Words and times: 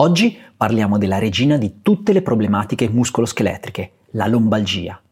Oggi 0.00 0.38
parliamo 0.56 0.96
della 0.96 1.18
regina 1.18 1.56
di 1.56 1.82
tutte 1.82 2.12
le 2.12 2.22
problematiche 2.22 2.88
muscoloscheletriche, 2.88 3.90
la 4.12 4.28
lombalgia. 4.28 5.02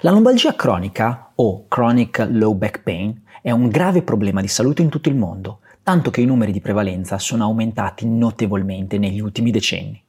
La 0.00 0.10
lombalgia 0.10 0.56
cronica 0.56 1.32
o 1.34 1.66
chronic 1.68 2.26
low 2.30 2.54
back 2.54 2.82
pain 2.82 3.20
è 3.42 3.50
un 3.50 3.68
grave 3.68 4.00
problema 4.00 4.40
di 4.40 4.48
salute 4.48 4.80
in 4.80 4.88
tutto 4.88 5.10
il 5.10 5.14
mondo, 5.14 5.58
tanto 5.82 6.10
che 6.10 6.22
i 6.22 6.24
numeri 6.24 6.52
di 6.52 6.62
prevalenza 6.62 7.18
sono 7.18 7.44
aumentati 7.44 8.06
notevolmente 8.06 8.96
negli 8.96 9.20
ultimi 9.20 9.50
decenni. 9.50 10.02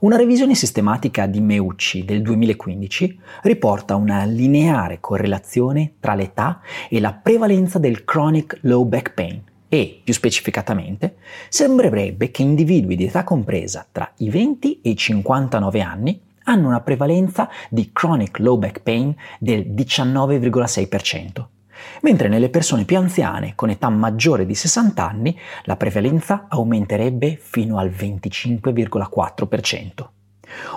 Una 0.00 0.16
revisione 0.16 0.54
sistematica 0.54 1.24
di 1.24 1.40
Meucci 1.40 2.04
del 2.04 2.20
2015 2.20 3.20
riporta 3.44 3.96
una 3.96 4.22
lineare 4.24 5.00
correlazione 5.00 5.94
tra 5.98 6.12
l'età 6.12 6.60
e 6.90 7.00
la 7.00 7.14
prevalenza 7.14 7.78
del 7.78 8.04
chronic 8.04 8.58
low 8.64 8.84
back 8.84 9.14
pain 9.14 9.42
e, 9.72 10.02
più 10.04 10.12
specificatamente, 10.12 11.16
sembrerebbe 11.48 12.30
che 12.30 12.42
individui 12.42 12.94
di 12.94 13.06
età 13.06 13.24
compresa 13.24 13.86
tra 13.90 14.12
i 14.18 14.28
20 14.28 14.82
e 14.82 14.90
i 14.90 14.96
59 14.96 15.80
anni 15.80 16.20
hanno 16.44 16.68
una 16.68 16.82
prevalenza 16.82 17.48
di 17.70 17.88
chronic 17.90 18.38
low 18.40 18.58
back 18.58 18.82
pain 18.82 19.16
del 19.38 19.70
19,6%, 19.70 21.46
mentre 22.02 22.28
nelle 22.28 22.50
persone 22.50 22.84
più 22.84 22.98
anziane 22.98 23.54
con 23.54 23.70
età 23.70 23.88
maggiore 23.88 24.44
di 24.44 24.54
60 24.54 25.08
anni 25.08 25.34
la 25.62 25.76
prevalenza 25.76 26.48
aumenterebbe 26.50 27.38
fino 27.40 27.78
al 27.78 27.88
25,4%. 27.88 30.06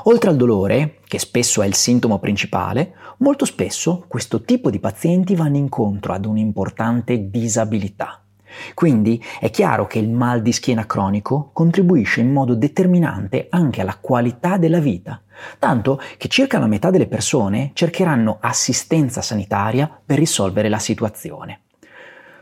Oltre 0.04 0.30
al 0.30 0.38
dolore, 0.38 1.00
che 1.06 1.20
spesso 1.20 1.62
è 1.62 1.66
il 1.66 1.76
sintomo 1.76 2.20
principale, 2.20 2.94
molto 3.18 3.44
spesso 3.44 4.06
questo 4.08 4.44
tipo 4.44 4.70
di 4.70 4.80
pazienti 4.80 5.36
vanno 5.36 5.58
incontro 5.58 6.14
ad 6.14 6.24
un'importante 6.24 7.30
disabilità. 7.30 8.22
Quindi 8.74 9.24
è 9.40 9.50
chiaro 9.50 9.88
che 9.88 10.00
il 10.00 10.10
mal 10.10 10.42
di 10.42 10.52
schiena 10.52 10.86
cronico 10.86 11.50
contribuisce 11.54 12.22
in 12.22 12.32
modo 12.32 12.56
determinante 12.56 13.48
anche 13.50 13.82
alla 13.82 13.98
qualità 14.00 14.58
della 14.58 14.80
vita, 14.80 15.22
tanto 15.60 16.00
che 16.18 16.28
circa 16.28 16.60
la 16.60 16.68
metà 16.68 16.90
delle 16.90 17.08
persone 17.08 17.72
cercheranno 17.74 18.38
assistenza 18.40 19.22
sanitaria 19.22 19.90
per 20.06 20.18
risolvere 20.18 20.70
la 20.70 20.80
situazione. 20.80 21.62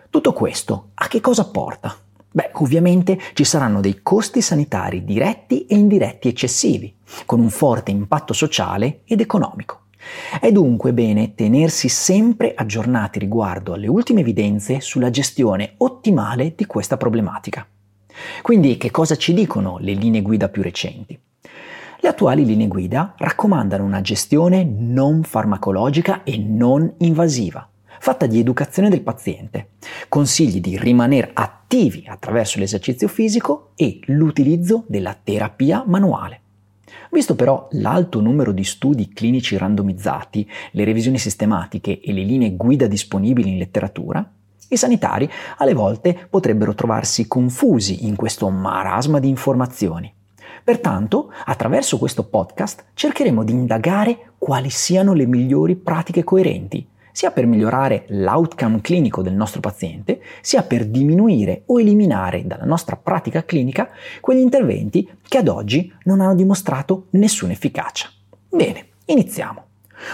Tutto 0.10 0.34
questo 0.34 0.90
a 0.96 1.08
che 1.08 1.22
cosa 1.22 1.50
porta? 1.50 1.96
Beh, 2.36 2.50
ovviamente 2.54 3.20
ci 3.34 3.44
saranno 3.44 3.80
dei 3.80 4.02
costi 4.02 4.42
sanitari 4.42 5.04
diretti 5.04 5.66
e 5.68 5.76
indiretti 5.76 6.28
eccessivi, 6.28 6.96
con 7.26 7.40
un 7.40 7.50
forte 7.52 7.92
impatto 7.92 8.34
sociale 8.34 9.02
ed 9.06 9.22
economico. 9.22 9.83
È 10.40 10.52
dunque 10.52 10.94
bene 10.94 11.34
tenersi 11.36 11.90
sempre 11.90 12.54
aggiornati 12.56 13.20
riguardo 13.20 13.74
alle 13.74 13.88
ultime 13.88 14.22
evidenze 14.22 14.82
sulla 14.82 15.10
gestione 15.10 15.74
ottimale 15.78 16.54
di 16.56 16.66
questa 16.66 16.98
problematica. 16.98 17.66
Quindi 18.42 18.78
che 18.78 18.92
cosa 18.92 19.16
ci 19.16 19.34
dicono 19.34 19.78
le 19.80 19.94
linee 19.94 20.22
guida 20.22 20.50
più 20.50 20.62
recenti? 20.62 21.20
Le 22.00 22.10
attuali 22.10 22.46
linee 22.46 22.68
guida 22.68 23.14
raccomandano 23.18 23.86
una 23.86 24.02
gestione 24.02 24.64
non 24.66 25.24
farmacologica 25.24 26.24
e 26.24 26.38
non 26.38 26.96
invasiva, 26.98 27.66
fatta 28.00 28.26
di 28.26 28.40
educazione 28.40 28.90
del 28.90 29.02
paziente, 29.02 29.70
consigli 30.10 30.60
di 30.60 30.78
rimanere 30.78 31.32
attivi 31.34 32.04
attraverso 32.06 32.60
l'esercizio 32.60 33.08
fisico 33.08 33.72
e 33.76 34.00
l'utilizzo 34.08 34.84
della 34.88 35.18
terapia 35.22 35.86
manuale. 35.88 36.42
Visto 37.12 37.36
però 37.36 37.68
l'alto 37.72 38.20
numero 38.20 38.52
di 38.52 38.64
studi 38.64 39.10
clinici 39.14 39.58
randomizzati, 39.58 40.50
le 40.72 40.84
revisioni 40.84 41.18
sistematiche 41.18 42.00
e 42.00 42.14
le 42.14 42.24
linee 42.24 42.56
guida 42.56 42.88
disponibili 42.88 43.50
in 43.50 43.58
letteratura, 43.58 44.30
i 44.70 44.78
sanitari 44.78 45.30
alle 45.58 45.74
volte 45.74 46.28
potrebbero 46.30 46.74
trovarsi 46.74 47.28
confusi 47.28 48.06
in 48.08 48.16
questo 48.16 48.50
marasma 48.50 49.20
di 49.20 49.30
informazioni. 49.30 50.12
Pertanto, 50.64 51.32
attraverso 51.46 51.98
questo 51.98 52.24
podcast 52.24 52.86
cercheremo 52.94 53.44
di 53.44 53.52
indagare 53.52 54.32
quali 54.38 54.70
siano 54.70 55.14
le 55.14 55.26
migliori 55.26 55.76
pratiche 55.76 56.24
coerenti 56.24 56.88
sia 57.14 57.32
per 57.32 57.46
migliorare 57.46 58.04
l'outcome 58.10 58.82
clinico 58.82 59.22
del 59.22 59.34
nostro 59.34 59.62
paziente, 59.62 60.22
sia 60.42 60.64
per 60.64 60.86
diminuire 60.86 61.64
o 61.68 61.80
eliminare 61.80 62.46
dalla 62.46 62.66
nostra 62.66 62.98
pratica 62.98 63.46
clinica 63.46 63.90
quegli 64.20 64.42
interventi 64.42 65.10
che 65.26 65.38
ad 65.38 65.48
oggi 65.48 65.90
non 66.04 66.20
hanno 66.20 66.36
dimostrato 66.36 67.08
nessuna 67.12 67.54
efficacia. 67.54 68.10
Bene, 68.50 68.88
iniziamo. 69.06 69.64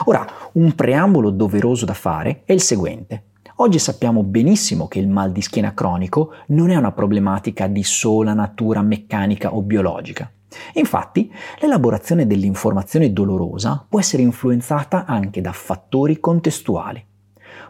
Ora, 0.06 0.28
un 0.54 0.76
preambolo 0.76 1.32
doveroso 1.32 1.86
da 1.86 1.94
fare 1.94 2.44
è 2.46 2.54
il 2.54 2.62
seguente. 2.62 3.24
Oggi 3.56 3.80
sappiamo 3.80 4.24
benissimo 4.24 4.88
che 4.88 5.00
il 5.00 5.08
mal 5.08 5.32
di 5.32 5.42
schiena 5.42 5.74
cronico 5.74 6.34
non 6.48 6.70
è 6.70 6.76
una 6.76 6.92
problematica 6.92 7.68
di 7.68 7.84
sola 7.84 8.34
natura 8.34 8.82
meccanica 8.82 9.54
o 9.54 9.62
biologica. 9.62 10.32
Infatti, 10.74 11.32
l'elaborazione 11.60 12.26
dell'informazione 12.28 13.14
dolorosa 13.14 13.86
può 13.88 14.00
essere 14.00 14.24
influenzata 14.24 15.06
anche 15.06 15.42
da 15.42 15.52
fattori 15.52 16.20
contestuali. 16.20 17.06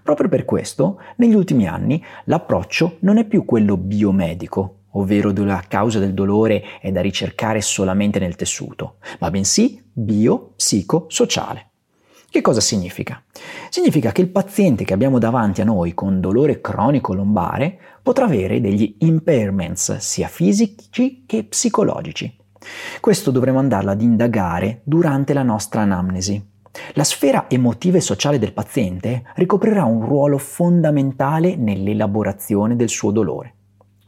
Proprio 0.02 0.30
per 0.30 0.46
questo, 0.46 1.00
negli 1.18 1.34
ultimi 1.34 1.68
anni, 1.68 2.04
l'approccio 2.26 2.98
non 3.02 3.18
è 3.18 3.26
più 3.26 3.46
quello 3.46 3.78
biomedico, 3.78 4.76
ovvero 4.92 5.32
la 5.36 5.64
causa 5.68 6.00
del 6.00 6.14
dolore 6.14 6.64
è 6.80 6.92
da 6.92 7.02
ricercare 7.02 7.62
solamente 7.62 8.20
nel 8.20 8.36
tessuto, 8.36 8.96
ma 9.20 9.30
bensì 9.30 9.82
bio-psico-sociale. 9.92 11.68
Che 12.32 12.42
cosa 12.42 12.62
significa? 12.62 13.24
Significa 13.70 14.12
che 14.12 14.22
il 14.22 14.30
paziente 14.30 14.84
che 14.84 14.94
abbiamo 14.94 15.18
davanti 15.18 15.62
a 15.62 15.66
noi 15.66 15.96
con 15.96 16.22
dolore 16.22 16.62
cronico 16.62 17.14
lombare 17.14 17.80
potrà 18.04 18.26
avere 18.26 18.62
degli 18.62 18.98
impairments 19.00 19.98
sia 19.98 20.28
fisici 20.28 21.24
che 21.26 21.44
psicologici 21.46 22.40
questo 23.00 23.32
dovremo 23.32 23.60
andarlo 23.60 23.92
ad 23.92 24.02
indagare 24.02 24.82
durante 24.84 25.34
la 25.34 25.44
nostra 25.44 25.82
anamnesi. 25.82 26.42
La 26.94 27.04
sfera 27.04 27.46
emotiva 27.50 27.98
e 27.98 28.02
sociale 28.02 28.40
del 28.40 28.54
paziente 28.54 29.24
ricoprirà 29.36 29.86
un 29.86 30.06
ruolo 30.06 30.38
fondamentale 30.38 31.56
nell'elaborazione 31.56 32.76
del 32.76 32.90
suo 32.90 33.12
dolore. 33.12 33.54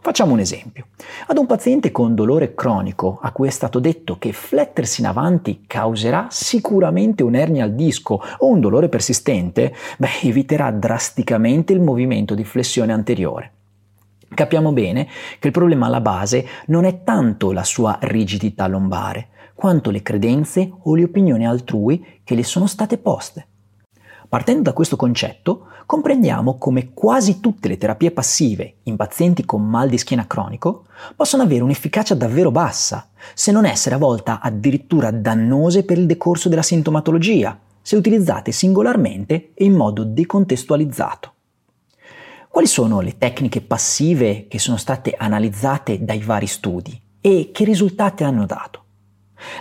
Facciamo 0.03 0.33
un 0.33 0.39
esempio. 0.39 0.87
Ad 1.27 1.37
un 1.37 1.45
paziente 1.45 1.91
con 1.91 2.15
dolore 2.15 2.55
cronico 2.55 3.19
a 3.21 3.31
cui 3.31 3.47
è 3.47 3.51
stato 3.51 3.79
detto 3.79 4.17
che 4.17 4.33
flettersi 4.33 5.01
in 5.01 5.07
avanti 5.07 5.65
causerà 5.67 6.25
sicuramente 6.31 7.21
un'ernia 7.21 7.63
al 7.63 7.75
disco 7.75 8.19
o 8.37 8.47
un 8.47 8.59
dolore 8.59 8.89
persistente, 8.89 9.75
beh, 9.99 10.21
eviterà 10.23 10.71
drasticamente 10.71 11.71
il 11.73 11.81
movimento 11.81 12.33
di 12.33 12.43
flessione 12.43 12.93
anteriore. 12.93 13.51
Capiamo 14.33 14.71
bene 14.71 15.07
che 15.39 15.47
il 15.47 15.53
problema 15.53 15.87
alla 15.87 15.99
base 15.99 16.47
non 16.67 16.85
è 16.85 17.03
tanto 17.03 17.51
la 17.51 17.65
sua 17.65 17.97
rigidità 18.01 18.65
lombare, 18.67 19.27
quanto 19.53 19.91
le 19.91 20.01
credenze 20.01 20.71
o 20.83 20.95
le 20.95 21.03
opinioni 21.03 21.45
altrui 21.45 22.21
che 22.23 22.33
le 22.33 22.43
sono 22.43 22.65
state 22.65 22.97
poste. 22.97 23.47
Partendo 24.29 24.61
da 24.61 24.73
questo 24.73 24.95
concetto, 24.95 25.67
comprendiamo 25.85 26.57
come 26.57 26.93
quasi 26.93 27.41
tutte 27.41 27.67
le 27.67 27.75
terapie 27.75 28.11
passive 28.11 28.75
in 28.83 28.95
pazienti 28.95 29.43
con 29.43 29.61
mal 29.61 29.89
di 29.89 29.97
schiena 29.97 30.25
cronico 30.25 30.85
possono 31.17 31.43
avere 31.43 31.63
un'efficacia 31.63 32.15
davvero 32.15 32.49
bassa, 32.51 33.09
se 33.33 33.51
non 33.51 33.65
essere 33.65 33.95
a 33.95 33.97
volte 33.97 34.37
addirittura 34.39 35.11
dannose 35.11 35.83
per 35.83 35.97
il 35.97 36.05
decorso 36.05 36.47
della 36.47 36.61
sintomatologia, 36.61 37.59
se 37.81 37.97
utilizzate 37.97 38.53
singolarmente 38.53 39.51
e 39.53 39.65
in 39.65 39.73
modo 39.73 40.05
decontestualizzato. 40.05 41.30
Quali 42.51 42.67
sono 42.67 42.99
le 42.99 43.17
tecniche 43.17 43.61
passive 43.61 44.47
che 44.49 44.59
sono 44.59 44.75
state 44.75 45.15
analizzate 45.17 46.03
dai 46.03 46.19
vari 46.19 46.47
studi 46.47 47.01
e 47.21 47.49
che 47.53 47.63
risultati 47.63 48.25
hanno 48.25 48.45
dato? 48.45 48.83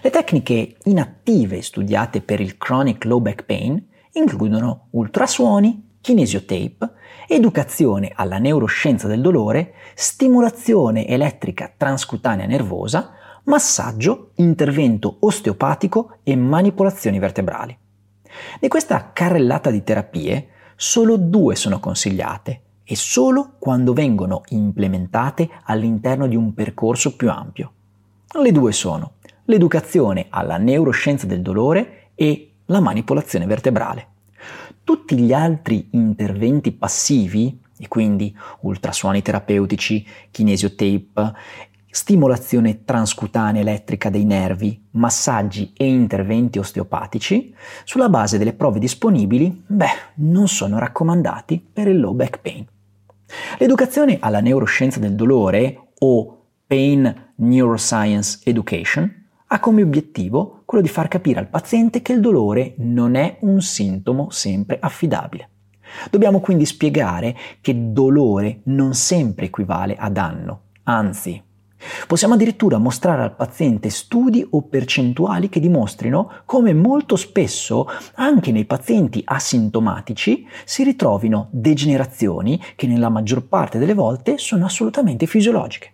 Le 0.03 0.11
tecniche 0.11 0.75
inattive 0.83 1.62
studiate 1.62 2.21
per 2.21 2.41
il 2.41 2.59
chronic 2.59 3.05
low 3.05 3.21
back 3.21 3.45
pain 3.45 3.81
includono 4.15 4.89
ultrasuoni, 4.91 5.99
kinesiotape, 6.01 6.91
educazione 7.28 8.11
alla 8.12 8.39
neuroscienza 8.39 9.07
del 9.07 9.21
dolore, 9.21 9.75
stimolazione 9.95 11.07
elettrica 11.07 11.72
transcutanea 11.77 12.47
nervosa, 12.47 13.13
massaggio, 13.45 14.33
intervento 14.34 15.19
osteopatico 15.21 16.16
e 16.25 16.34
manipolazioni 16.34 17.21
vertebrali. 17.21 17.78
Di 18.59 18.66
questa 18.66 19.13
carrellata 19.13 19.71
di 19.71 19.84
terapie, 19.84 20.48
solo 20.75 21.16
due 21.16 21.54
sono 21.54 21.78
consigliate 21.78 22.63
e 22.91 22.97
solo 22.97 23.53
quando 23.60 23.92
vengono 23.92 24.42
implementate 24.48 25.48
all'interno 25.66 26.27
di 26.27 26.34
un 26.34 26.54
percorso 26.54 27.15
più 27.15 27.31
ampio. 27.31 27.72
Le 28.33 28.51
due 28.51 28.72
sono 28.72 29.13
l'educazione 29.45 30.27
alla 30.28 30.57
neuroscienza 30.57 31.25
del 31.25 31.41
dolore 31.41 32.09
e 32.16 32.51
la 32.65 32.81
manipolazione 32.81 33.47
vertebrale. 33.47 34.09
Tutti 34.83 35.16
gli 35.16 35.33
altri 35.33 35.87
interventi 35.92 36.72
passivi, 36.72 37.60
e 37.78 37.87
quindi 37.87 38.37
ultrasuoni 38.63 39.22
terapeutici, 39.22 40.04
kinesiotape, 40.33 41.33
stimolazione 41.89 42.83
transcutanea 42.84 43.60
elettrica 43.60 44.10
dei 44.10 44.25
nervi, 44.25 44.86
massaggi 44.93 45.72
e 45.77 45.86
interventi 45.86 46.59
osteopatici, 46.59 47.54
sulla 47.84 48.09
base 48.09 48.36
delle 48.36 48.53
prove 48.53 48.81
disponibili, 48.81 49.63
beh, 49.65 50.15
non 50.16 50.48
sono 50.48 50.81
raccomandati 50.81 51.65
per 51.72 51.86
il 51.86 52.01
low 52.01 52.15
back 52.15 52.41
pain. 52.41 52.66
L'educazione 53.59 54.18
alla 54.21 54.41
neuroscienza 54.41 54.98
del 54.98 55.15
dolore 55.15 55.92
o 55.98 56.44
Pain 56.66 57.32
Neuroscience 57.36 58.41
Education 58.44 59.28
ha 59.47 59.59
come 59.59 59.82
obiettivo 59.82 60.62
quello 60.65 60.84
di 60.84 60.91
far 60.91 61.09
capire 61.09 61.41
al 61.41 61.48
paziente 61.48 62.03
che 62.03 62.12
il 62.12 62.21
dolore 62.21 62.74
non 62.78 63.16
è 63.16 63.38
un 63.41 63.60
sintomo 63.60 64.30
sempre 64.30 64.78
affidabile. 64.80 65.48
Dobbiamo 66.10 66.41
quindi 66.41 66.65
spiegare 66.65 67.36
che 67.60 67.92
dolore 67.92 68.60
non 68.65 68.94
sempre 68.94 69.47
equivale 69.47 69.97
a 69.97 70.09
danno, 70.09 70.60
anzi, 70.84 71.42
possiamo 72.06 72.34
addirittura 72.34 72.78
mostrare 72.78 73.22
al 73.22 73.34
paziente 73.34 73.91
studi 73.91 74.47
o 74.50 74.62
percentuali 74.62 75.48
che 75.48 75.60
dimostrino 75.60 76.30
come 76.44 76.72
molto 76.72 77.16
spesso 77.16 77.88
anche 78.15 78.53
nei 78.53 78.65
pazienti 78.65 79.22
asintomatici 79.24 80.47
si 80.65 80.84
ritrovino 80.84 81.48
degenerazioni 81.50 82.60
che 82.77 82.86
nella 82.86 83.09
maggior 83.09 83.47
parte 83.47 83.78
delle 83.78 83.94
volte 83.94 84.38
sono 84.38 84.65
assolutamente 84.65 85.27
fisiologiche. 85.27 85.92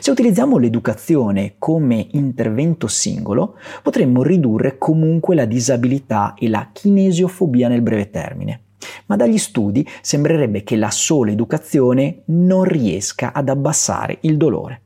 Se 0.00 0.10
utilizziamo 0.10 0.56
l'educazione 0.56 1.56
come 1.58 2.06
intervento 2.12 2.86
singolo, 2.86 3.58
potremmo 3.82 4.22
ridurre 4.22 4.78
comunque 4.78 5.34
la 5.34 5.44
disabilità 5.44 6.34
e 6.34 6.48
la 6.48 6.70
kinesiofobia 6.72 7.68
nel 7.68 7.82
breve 7.82 8.10
termine. 8.10 8.60
Ma 9.06 9.16
dagli 9.16 9.38
studi 9.38 9.86
sembrerebbe 10.00 10.62
che 10.62 10.76
la 10.76 10.90
sola 10.90 11.30
educazione 11.30 12.22
non 12.26 12.64
riesca 12.64 13.32
ad 13.32 13.48
abbassare 13.48 14.18
il 14.22 14.36
dolore. 14.36 14.80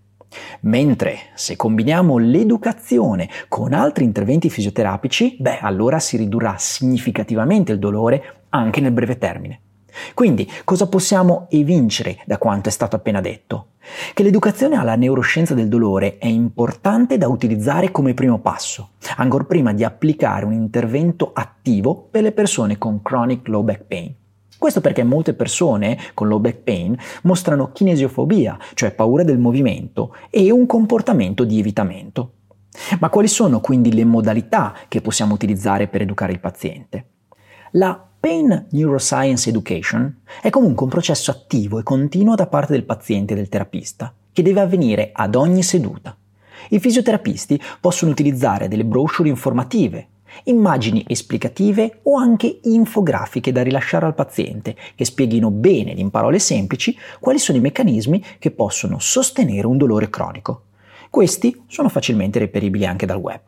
Mentre 0.60 1.18
se 1.34 1.56
combiniamo 1.56 2.18
l'educazione 2.18 3.28
con 3.48 3.72
altri 3.72 4.04
interventi 4.04 4.50
fisioterapici, 4.50 5.36
beh, 5.38 5.58
allora 5.58 5.98
si 5.98 6.16
ridurrà 6.16 6.56
significativamente 6.58 7.72
il 7.72 7.78
dolore 7.78 8.44
anche 8.50 8.80
nel 8.80 8.92
breve 8.92 9.18
termine. 9.18 9.60
Quindi, 10.14 10.48
cosa 10.64 10.86
possiamo 10.88 11.46
evincere 11.50 12.18
da 12.24 12.38
quanto 12.38 12.68
è 12.68 12.72
stato 12.72 12.96
appena 12.96 13.20
detto? 13.20 13.66
Che 14.14 14.22
l'educazione 14.22 14.76
alla 14.76 14.94
neuroscienza 14.94 15.54
del 15.54 15.68
dolore 15.68 16.18
è 16.18 16.26
importante 16.26 17.18
da 17.18 17.28
utilizzare 17.28 17.90
come 17.90 18.14
primo 18.14 18.38
passo, 18.38 18.90
ancora 19.16 19.44
prima 19.44 19.72
di 19.72 19.84
applicare 19.84 20.44
un 20.44 20.52
intervento 20.52 21.32
attivo 21.34 22.08
per 22.10 22.22
le 22.22 22.32
persone 22.32 22.78
con 22.78 23.02
chronic 23.02 23.48
low 23.48 23.62
back 23.62 23.84
pain. 23.84 24.14
Questo 24.60 24.82
perché 24.82 25.04
molte 25.04 25.32
persone 25.32 25.96
con 26.12 26.28
low 26.28 26.38
back 26.38 26.58
pain 26.58 26.94
mostrano 27.22 27.72
kinesiofobia, 27.72 28.58
cioè 28.74 28.90
paura 28.90 29.22
del 29.22 29.38
movimento, 29.38 30.14
e 30.28 30.50
un 30.50 30.66
comportamento 30.66 31.44
di 31.44 31.58
evitamento. 31.58 32.32
Ma 32.98 33.08
quali 33.08 33.26
sono 33.26 33.60
quindi 33.60 33.90
le 33.90 34.04
modalità 34.04 34.74
che 34.86 35.00
possiamo 35.00 35.32
utilizzare 35.32 35.88
per 35.88 36.02
educare 36.02 36.32
il 36.32 36.40
paziente? 36.40 37.06
La 37.70 38.06
Pain 38.20 38.66
Neuroscience 38.72 39.48
Education 39.48 40.20
è 40.42 40.50
comunque 40.50 40.84
un 40.84 40.90
processo 40.90 41.30
attivo 41.30 41.78
e 41.78 41.82
continuo 41.82 42.34
da 42.34 42.46
parte 42.46 42.74
del 42.74 42.84
paziente 42.84 43.32
e 43.32 43.36
del 43.36 43.48
terapista, 43.48 44.12
che 44.30 44.42
deve 44.42 44.60
avvenire 44.60 45.08
ad 45.14 45.36
ogni 45.36 45.62
seduta. 45.62 46.14
I 46.68 46.78
fisioterapisti 46.78 47.58
possono 47.80 48.10
utilizzare 48.10 48.68
delle 48.68 48.84
brochure 48.84 49.30
informative, 49.30 50.08
immagini 50.44 51.04
esplicative 51.06 52.00
o 52.04 52.16
anche 52.16 52.60
infografiche 52.64 53.52
da 53.52 53.62
rilasciare 53.62 54.06
al 54.06 54.14
paziente 54.14 54.76
che 54.94 55.04
spieghino 55.04 55.50
bene 55.50 55.92
in 55.92 56.10
parole 56.10 56.38
semplici 56.38 56.96
quali 57.18 57.38
sono 57.38 57.58
i 57.58 57.62
meccanismi 57.62 58.24
che 58.38 58.50
possono 58.50 58.98
sostenere 58.98 59.66
un 59.66 59.76
dolore 59.76 60.10
cronico. 60.10 60.64
Questi 61.10 61.64
sono 61.66 61.88
facilmente 61.88 62.38
reperibili 62.38 62.86
anche 62.86 63.06
dal 63.06 63.18
web. 63.18 63.40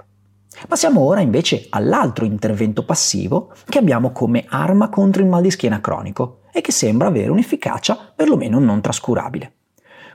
Passiamo 0.68 1.00
ora 1.00 1.20
invece 1.20 1.66
all'altro 1.70 2.24
intervento 2.24 2.84
passivo 2.84 3.52
che 3.64 3.78
abbiamo 3.78 4.12
come 4.12 4.44
arma 4.48 4.88
contro 4.88 5.22
il 5.22 5.28
mal 5.28 5.42
di 5.42 5.50
schiena 5.50 5.80
cronico 5.80 6.40
e 6.52 6.60
che 6.60 6.72
sembra 6.72 7.08
avere 7.08 7.30
un'efficacia 7.30 8.12
perlomeno 8.14 8.58
non 8.58 8.80
trascurabile. 8.80 9.52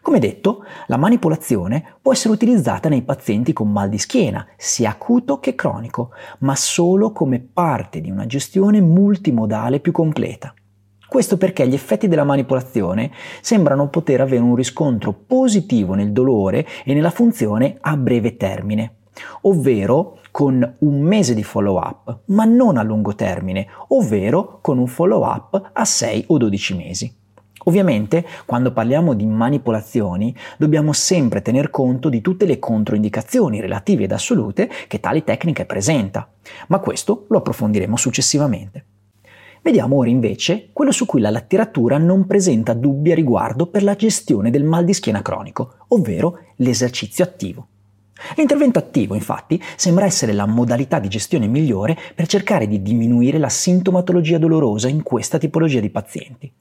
Come 0.07 0.19
detto, 0.19 0.63
la 0.85 0.95
manipolazione 0.95 1.95
può 2.01 2.13
essere 2.13 2.33
utilizzata 2.33 2.87
nei 2.87 3.01
pazienti 3.01 3.51
con 3.51 3.69
mal 3.69 3.89
di 3.89 3.97
schiena, 3.97 4.47
sia 4.55 4.91
acuto 4.91 5.41
che 5.41 5.53
cronico, 5.53 6.11
ma 6.39 6.55
solo 6.55 7.11
come 7.11 7.41
parte 7.41 7.99
di 7.99 8.09
una 8.09 8.25
gestione 8.25 8.79
multimodale 8.79 9.81
più 9.81 9.91
completa. 9.91 10.53
Questo 11.09 11.35
perché 11.35 11.67
gli 11.67 11.73
effetti 11.73 12.07
della 12.07 12.23
manipolazione 12.23 13.11
sembrano 13.41 13.89
poter 13.89 14.21
avere 14.21 14.41
un 14.41 14.55
riscontro 14.55 15.11
positivo 15.11 15.93
nel 15.93 16.13
dolore 16.13 16.65
e 16.85 16.93
nella 16.93 17.09
funzione 17.09 17.75
a 17.81 17.97
breve 17.97 18.37
termine, 18.37 18.99
ovvero 19.41 20.19
con 20.31 20.75
un 20.79 21.01
mese 21.01 21.33
di 21.33 21.43
follow 21.43 21.79
up, 21.79 22.19
ma 22.27 22.45
non 22.45 22.77
a 22.77 22.81
lungo 22.81 23.13
termine, 23.13 23.67
ovvero 23.89 24.59
con 24.61 24.77
un 24.77 24.87
follow 24.87 25.25
up 25.25 25.71
a 25.73 25.83
6 25.83 26.23
o 26.27 26.37
12 26.37 26.75
mesi. 26.77 27.25
Ovviamente, 27.67 28.25
quando 28.45 28.71
parliamo 28.71 29.13
di 29.13 29.25
manipolazioni, 29.25 30.33
dobbiamo 30.57 30.93
sempre 30.93 31.41
tener 31.41 31.69
conto 31.69 32.07
di 32.07 32.21
tutte 32.21 32.45
le 32.45 32.59
controindicazioni 32.59 33.59
relative 33.59 34.05
ed 34.05 34.13
assolute 34.13 34.69
che 34.87 35.01
tali 35.01 35.23
tecnica 35.23 35.65
presenta, 35.65 36.29
ma 36.67 36.79
questo 36.79 37.25
lo 37.27 37.39
approfondiremo 37.39 37.97
successivamente. 37.97 38.85
Vediamo 39.61 39.97
ora 39.97 40.07
invece 40.07 40.69
quello 40.71 40.93
su 40.93 41.05
cui 41.05 41.19
la 41.19 41.29
letteratura 41.29 41.97
non 41.97 42.25
presenta 42.25 42.73
dubbi 42.73 43.11
a 43.11 43.15
riguardo 43.15 43.67
per 43.67 43.83
la 43.83 43.95
gestione 43.95 44.49
del 44.49 44.63
mal 44.63 44.85
di 44.85 44.93
schiena 44.93 45.21
cronico, 45.21 45.73
ovvero 45.89 46.39
l'esercizio 46.55 47.25
attivo. 47.25 47.67
L'intervento 48.37 48.79
attivo, 48.79 49.13
infatti, 49.13 49.61
sembra 49.75 50.05
essere 50.05 50.31
la 50.31 50.45
modalità 50.45 50.99
di 50.99 51.09
gestione 51.09 51.47
migliore 51.47 51.97
per 52.15 52.27
cercare 52.27 52.65
di 52.65 52.81
diminuire 52.81 53.37
la 53.37 53.49
sintomatologia 53.49 54.37
dolorosa 54.37 54.87
in 54.87 55.03
questa 55.03 55.37
tipologia 55.37 55.81
di 55.81 55.89
pazienti. 55.89 56.51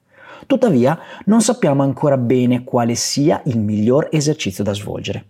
Tuttavia, 0.45 0.99
non 1.25 1.41
sappiamo 1.41 1.83
ancora 1.83 2.17
bene 2.17 2.63
quale 2.63 2.95
sia 2.95 3.41
il 3.45 3.59
miglior 3.59 4.09
esercizio 4.11 4.63
da 4.63 4.73
svolgere. 4.73 5.25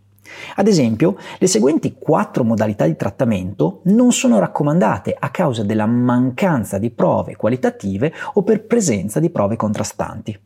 Ad 0.55 0.67
esempio, 0.67 1.17
le 1.39 1.47
seguenti 1.47 1.95
quattro 1.97 2.43
modalità 2.43 2.85
di 2.85 2.95
trattamento 2.95 3.81
non 3.85 4.11
sono 4.11 4.39
raccomandate 4.39 5.15
a 5.17 5.29
causa 5.29 5.63
della 5.63 5.85
mancanza 5.85 6.77
di 6.77 6.89
prove 6.89 7.35
qualitative 7.35 8.13
o 8.33 8.43
per 8.43 8.65
presenza 8.65 9.19
di 9.19 9.29
prove 9.29 9.55
contrastanti. 9.55 10.37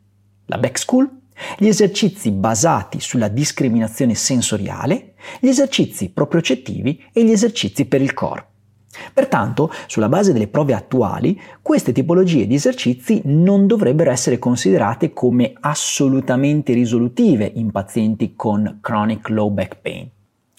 La 0.46 0.58
back 0.58 0.78
school, 0.78 1.10
gli 1.58 1.66
esercizi 1.66 2.30
basati 2.30 3.00
sulla 3.00 3.28
discriminazione 3.28 4.14
sensoriale, 4.14 5.14
gli 5.40 5.48
esercizi 5.48 6.10
propriocettivi 6.10 7.04
e 7.12 7.24
gli 7.24 7.30
esercizi 7.30 7.86
per 7.86 8.02
il 8.02 8.12
corpo. 8.12 8.50
Pertanto, 9.12 9.70
sulla 9.86 10.08
base 10.08 10.32
delle 10.32 10.48
prove 10.48 10.74
attuali, 10.74 11.40
queste 11.60 11.92
tipologie 11.92 12.46
di 12.46 12.54
esercizi 12.54 13.22
non 13.24 13.66
dovrebbero 13.66 14.10
essere 14.10 14.38
considerate 14.38 15.12
come 15.12 15.52
assolutamente 15.60 16.72
risolutive 16.72 17.50
in 17.54 17.70
pazienti 17.70 18.34
con 18.36 18.78
chronic 18.80 19.28
low 19.28 19.50
back 19.50 19.76
pain. 19.80 20.10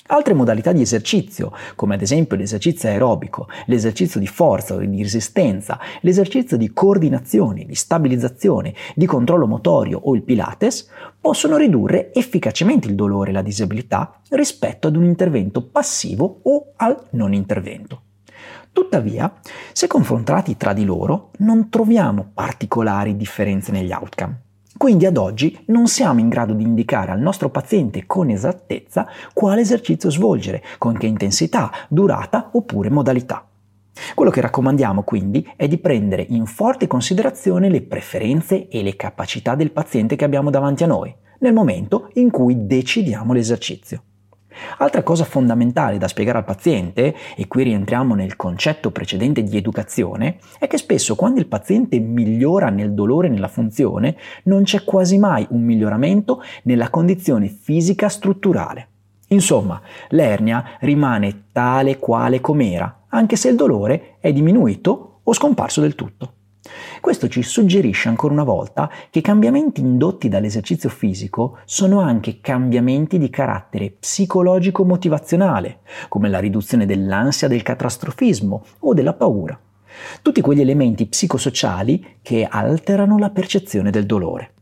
Altre 0.07 0.33
modalità 0.33 0.73
di 0.73 0.81
esercizio, 0.81 1.53
come 1.75 1.95
ad 1.95 2.01
esempio 2.01 2.35
l'esercizio 2.35 2.89
aerobico, 2.89 3.47
l'esercizio 3.67 4.19
di 4.19 4.27
forza 4.27 4.75
o 4.75 4.77
di 4.77 5.01
resistenza, 5.01 5.79
l'esercizio 6.01 6.57
di 6.57 6.73
coordinazione, 6.73 7.65
di 7.65 7.73
stabilizzazione, 7.73 8.73
di 8.95 9.05
controllo 9.05 9.47
motorio 9.47 9.99
o 10.03 10.13
il 10.13 10.23
Pilates, 10.23 10.89
possono 11.21 11.55
ridurre 11.55 12.13
efficacemente 12.13 12.89
il 12.89 12.95
dolore 12.95 13.29
e 13.29 13.33
la 13.33 13.41
disabilità 13.41 14.19
rispetto 14.31 14.87
ad 14.87 14.97
un 14.97 15.05
intervento 15.05 15.63
passivo 15.63 16.41
o 16.43 16.73
al 16.75 17.07
non 17.11 17.33
intervento. 17.33 18.01
Tuttavia, 18.73 19.31
se 19.71 19.87
confrontati 19.87 20.57
tra 20.57 20.73
di 20.73 20.83
loro, 20.83 21.29
non 21.37 21.69
troviamo 21.69 22.31
particolari 22.33 23.15
differenze 23.15 23.71
negli 23.71 23.91
outcome. 23.91 24.41
Quindi 24.75 25.05
ad 25.05 25.17
oggi 25.17 25.57
non 25.67 25.87
siamo 25.87 26.19
in 26.19 26.27
grado 26.27 26.53
di 26.53 26.63
indicare 26.63 27.11
al 27.11 27.19
nostro 27.19 27.49
paziente 27.49 28.05
con 28.07 28.29
esattezza 28.29 29.07
quale 29.31 29.61
esercizio 29.61 30.09
svolgere, 30.09 30.63
con 30.79 30.97
che 30.97 31.05
intensità, 31.05 31.71
durata 31.87 32.49
oppure 32.53 32.89
modalità. 32.89 33.47
Quello 34.15 34.31
che 34.31 34.41
raccomandiamo 34.41 35.03
quindi 35.03 35.47
è 35.55 35.67
di 35.67 35.77
prendere 35.77 36.25
in 36.29 36.47
forte 36.47 36.87
considerazione 36.87 37.69
le 37.69 37.83
preferenze 37.83 38.67
e 38.67 38.81
le 38.81 38.95
capacità 38.95 39.53
del 39.53 39.71
paziente 39.71 40.15
che 40.15 40.25
abbiamo 40.25 40.49
davanti 40.49 40.83
a 40.83 40.87
noi 40.87 41.15
nel 41.39 41.53
momento 41.53 42.09
in 42.13 42.31
cui 42.31 42.65
decidiamo 42.65 43.33
l'esercizio. 43.33 44.01
Altra 44.77 45.03
cosa 45.03 45.23
fondamentale 45.23 45.97
da 45.97 46.07
spiegare 46.07 46.37
al 46.37 46.43
paziente, 46.43 47.15
e 47.35 47.47
qui 47.47 47.63
rientriamo 47.63 48.15
nel 48.15 48.35
concetto 48.35 48.91
precedente 48.91 49.43
di 49.43 49.57
educazione, 49.57 50.37
è 50.59 50.67
che 50.67 50.77
spesso 50.77 51.15
quando 51.15 51.39
il 51.39 51.47
paziente 51.47 51.99
migliora 51.99 52.69
nel 52.69 52.93
dolore 52.93 53.27
e 53.27 53.31
nella 53.31 53.47
funzione, 53.47 54.17
non 54.43 54.63
c'è 54.63 54.83
quasi 54.83 55.17
mai 55.17 55.45
un 55.49 55.61
miglioramento 55.61 56.41
nella 56.63 56.89
condizione 56.89 57.47
fisica 57.47 58.09
strutturale. 58.09 58.87
Insomma, 59.29 59.81
l'ernia 60.09 60.77
rimane 60.81 61.45
tale 61.51 61.97
quale 61.97 62.39
com'era, 62.41 63.05
anche 63.09 63.35
se 63.35 63.49
il 63.49 63.55
dolore 63.55 64.17
è 64.19 64.31
diminuito 64.31 65.21
o 65.23 65.33
scomparso 65.33 65.81
del 65.81 65.95
tutto. 65.95 66.33
Questo 67.01 67.27
ci 67.27 67.43
suggerisce 67.43 68.07
ancora 68.07 68.33
una 68.33 68.43
volta 68.43 68.89
che 69.09 69.19
i 69.19 69.21
cambiamenti 69.21 69.81
indotti 69.81 70.29
dall'esercizio 70.29 70.89
fisico 70.89 71.57
sono 71.65 71.99
anche 71.99 72.39
cambiamenti 72.39 73.17
di 73.17 73.29
carattere 73.29 73.91
psicologico-motivazionale, 73.91 75.79
come 76.07 76.29
la 76.29 76.39
riduzione 76.39 76.85
dell'ansia 76.85 77.49
del 77.49 77.63
catastrofismo 77.63 78.63
o 78.79 78.93
della 78.93 79.13
paura. 79.13 79.59
Tutti 80.21 80.41
quegli 80.41 80.61
elementi 80.61 81.05
psicosociali 81.05 82.17
che 82.21 82.47
alterano 82.49 83.17
la 83.17 83.29
percezione 83.29 83.91
del 83.91 84.05
dolore. 84.05 84.52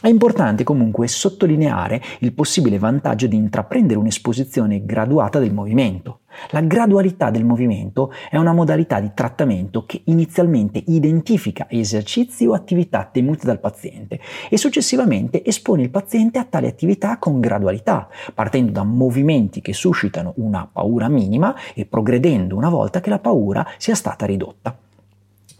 È 0.00 0.06
importante 0.06 0.62
comunque 0.62 1.08
sottolineare 1.08 2.00
il 2.20 2.32
possibile 2.32 2.78
vantaggio 2.78 3.26
di 3.26 3.34
intraprendere 3.34 3.98
un'esposizione 3.98 4.84
graduata 4.84 5.40
del 5.40 5.52
movimento. 5.52 6.20
La 6.50 6.60
gradualità 6.60 7.30
del 7.30 7.44
movimento 7.44 8.12
è 8.30 8.36
una 8.36 8.52
modalità 8.52 9.00
di 9.00 9.10
trattamento 9.12 9.86
che 9.86 10.02
inizialmente 10.04 10.80
identifica 10.86 11.66
esercizi 11.68 12.46
o 12.46 12.52
attività 12.52 13.08
temute 13.10 13.44
dal 13.44 13.58
paziente 13.58 14.20
e 14.48 14.56
successivamente 14.56 15.44
espone 15.44 15.82
il 15.82 15.90
paziente 15.90 16.38
a 16.38 16.44
tali 16.44 16.68
attività 16.68 17.18
con 17.18 17.40
gradualità, 17.40 18.08
partendo 18.32 18.70
da 18.70 18.84
movimenti 18.84 19.60
che 19.60 19.72
suscitano 19.72 20.34
una 20.36 20.68
paura 20.72 21.08
minima 21.08 21.56
e 21.74 21.86
progredendo 21.86 22.54
una 22.54 22.68
volta 22.68 23.00
che 23.00 23.10
la 23.10 23.18
paura 23.18 23.66
sia 23.78 23.96
stata 23.96 24.26
ridotta. 24.26 24.78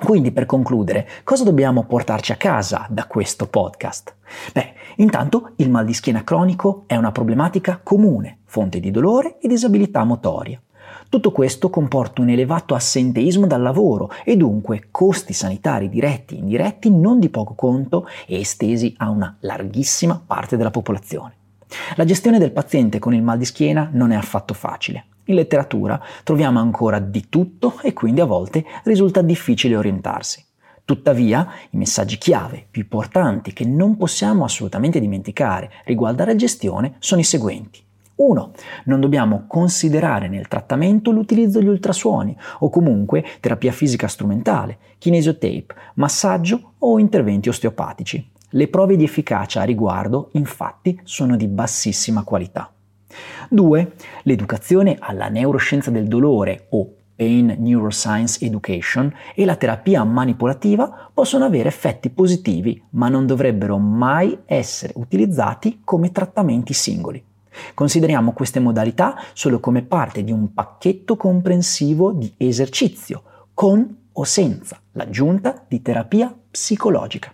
Quindi 0.00 0.30
per 0.30 0.46
concludere, 0.46 1.08
cosa 1.24 1.42
dobbiamo 1.42 1.82
portarci 1.82 2.30
a 2.30 2.36
casa 2.36 2.86
da 2.88 3.06
questo 3.06 3.48
podcast? 3.48 4.14
Beh, 4.52 4.72
intanto 4.96 5.50
il 5.56 5.68
mal 5.68 5.84
di 5.84 5.92
schiena 5.92 6.22
cronico 6.22 6.84
è 6.86 6.94
una 6.94 7.10
problematica 7.10 7.80
comune, 7.82 8.38
fonte 8.44 8.78
di 8.78 8.92
dolore 8.92 9.38
e 9.40 9.48
disabilità 9.48 10.04
motoria. 10.04 10.62
Tutto 11.08 11.32
questo 11.32 11.68
comporta 11.68 12.22
un 12.22 12.28
elevato 12.28 12.76
assenteismo 12.76 13.48
dal 13.48 13.60
lavoro 13.60 14.10
e 14.24 14.36
dunque 14.36 14.86
costi 14.92 15.32
sanitari 15.32 15.88
diretti 15.88 16.36
e 16.36 16.38
indiretti 16.38 16.90
non 16.90 17.18
di 17.18 17.28
poco 17.28 17.54
conto 17.54 18.06
e 18.26 18.38
estesi 18.38 18.94
a 18.98 19.10
una 19.10 19.36
larghissima 19.40 20.22
parte 20.24 20.56
della 20.56 20.70
popolazione. 20.70 21.34
La 21.96 22.04
gestione 22.04 22.38
del 22.38 22.52
paziente 22.52 23.00
con 23.00 23.14
il 23.14 23.22
mal 23.22 23.36
di 23.36 23.44
schiena 23.44 23.90
non 23.92 24.12
è 24.12 24.16
affatto 24.16 24.54
facile. 24.54 25.06
In 25.28 25.34
letteratura 25.34 26.00
troviamo 26.24 26.58
ancora 26.58 26.98
di 26.98 27.28
tutto 27.28 27.80
e 27.82 27.92
quindi 27.92 28.20
a 28.22 28.24
volte 28.24 28.64
risulta 28.84 29.20
difficile 29.20 29.76
orientarsi. 29.76 30.42
Tuttavia, 30.86 31.46
i 31.70 31.76
messaggi 31.76 32.16
chiave 32.16 32.66
più 32.70 32.80
importanti 32.80 33.52
che 33.52 33.66
non 33.66 33.98
possiamo 33.98 34.44
assolutamente 34.44 35.00
dimenticare 35.00 35.70
riguardo 35.84 36.22
alla 36.22 36.34
gestione 36.34 36.94
sono 36.98 37.20
i 37.20 37.24
seguenti. 37.24 37.84
1. 38.14 38.52
Non 38.86 39.00
dobbiamo 39.00 39.44
considerare 39.46 40.28
nel 40.28 40.48
trattamento 40.48 41.10
l'utilizzo 41.10 41.58
degli 41.58 41.68
ultrasuoni 41.68 42.34
o 42.60 42.70
comunque 42.70 43.22
terapia 43.40 43.70
fisica 43.70 44.08
strumentale, 44.08 44.78
kinesiotape, 44.96 45.74
massaggio 45.96 46.72
o 46.78 46.98
interventi 46.98 47.50
osteopatici. 47.50 48.30
Le 48.48 48.68
prove 48.68 48.96
di 48.96 49.04
efficacia 49.04 49.60
a 49.60 49.64
riguardo, 49.64 50.30
infatti, 50.32 50.98
sono 51.04 51.36
di 51.36 51.48
bassissima 51.48 52.22
qualità. 52.24 52.72
2. 53.48 53.92
L'educazione 54.22 54.96
alla 54.98 55.28
neuroscienza 55.28 55.90
del 55.90 56.06
dolore 56.06 56.66
o 56.70 56.94
Pain 57.18 57.56
Neuroscience 57.58 58.44
Education 58.44 59.12
e 59.34 59.44
la 59.44 59.56
terapia 59.56 60.04
manipolativa 60.04 61.10
possono 61.12 61.44
avere 61.44 61.68
effetti 61.68 62.10
positivi, 62.10 62.80
ma 62.90 63.08
non 63.08 63.26
dovrebbero 63.26 63.76
mai 63.78 64.38
essere 64.44 64.92
utilizzati 64.96 65.80
come 65.82 66.12
trattamenti 66.12 66.72
singoli. 66.72 67.24
Consideriamo 67.74 68.32
queste 68.32 68.60
modalità 68.60 69.16
solo 69.32 69.58
come 69.58 69.82
parte 69.82 70.22
di 70.22 70.30
un 70.30 70.54
pacchetto 70.54 71.16
comprensivo 71.16 72.12
di 72.12 72.32
esercizio, 72.36 73.22
con 73.52 73.96
o 74.12 74.24
senza 74.24 74.80
l'aggiunta 74.92 75.64
di 75.66 75.82
terapia 75.82 76.32
psicologica. 76.50 77.32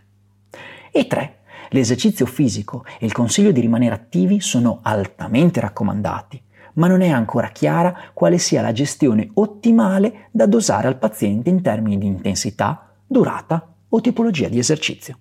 E 0.91 1.07
3. 1.07 1.39
L'esercizio 1.71 2.27
fisico 2.27 2.85
e 2.99 3.07
il 3.07 3.13
consiglio 3.13 3.53
di 3.53 3.61
rimanere 3.61 3.95
attivi 3.95 4.41
sono 4.41 4.81
altamente 4.83 5.61
raccomandati, 5.61 6.43
ma 6.75 6.87
non 6.87 7.01
è 7.01 7.09
ancora 7.09 7.49
chiara 7.49 8.11
quale 8.13 8.39
sia 8.39 8.63
la 8.63 8.73
gestione 8.73 9.31
ottimale 9.35 10.29
da 10.31 10.47
dosare 10.47 10.89
al 10.89 10.99
paziente 10.99 11.51
in 11.51 11.63
termini 11.63 11.99
di 11.99 12.07
intensità, 12.07 12.91
durata 13.07 13.75
o 13.89 14.01
tipologia 14.01 14.49
di 14.49 14.59
esercizio. 14.59 15.19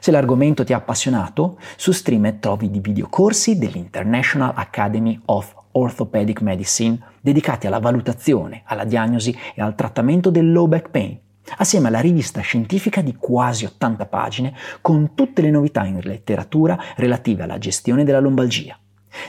Se 0.00 0.10
l'argomento 0.10 0.64
ti 0.64 0.72
ha 0.72 0.78
appassionato, 0.78 1.58
su 1.76 1.92
Streamer 1.92 2.34
trovi 2.34 2.70
di 2.70 2.80
videocorsi 2.80 3.56
dell'International 3.56 4.52
Academy 4.56 5.20
of 5.26 5.54
Orthopedic 5.72 6.40
Medicine 6.40 6.98
dedicati 7.20 7.68
alla 7.68 7.78
valutazione, 7.78 8.62
alla 8.64 8.84
diagnosi 8.84 9.36
e 9.54 9.62
al 9.62 9.76
trattamento 9.76 10.30
del 10.30 10.50
low 10.50 10.66
back 10.66 10.90
pain 10.90 11.18
assieme 11.58 11.88
alla 11.88 12.00
rivista 12.00 12.40
scientifica 12.40 13.00
di 13.00 13.16
quasi 13.16 13.64
80 13.64 14.06
pagine 14.06 14.54
con 14.80 15.14
tutte 15.14 15.42
le 15.42 15.50
novità 15.50 15.84
in 15.84 16.00
letteratura 16.02 16.78
relative 16.96 17.42
alla 17.42 17.58
gestione 17.58 18.04
della 18.04 18.20
lombalgia. 18.20 18.78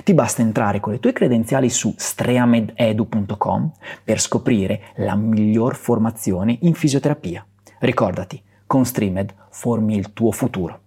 Ti 0.03 0.13
basta 0.13 0.41
entrare 0.41 0.79
con 0.79 0.93
le 0.93 0.99
tue 0.99 1.11
credenziali 1.11 1.69
su 1.69 1.93
streamededu.com 1.95 3.71
per 4.03 4.19
scoprire 4.19 4.81
la 4.95 5.15
miglior 5.15 5.75
formazione 5.75 6.57
in 6.61 6.73
fisioterapia. 6.73 7.45
Ricordati, 7.79 8.41
con 8.65 8.85
Streamed 8.85 9.33
formi 9.49 9.95
il 9.95 10.13
tuo 10.13 10.31
futuro. 10.31 10.82